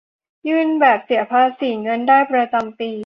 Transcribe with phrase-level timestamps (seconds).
[0.47, 2.91] ยื่นแบบเสียภาษีเงินได้ประจำปี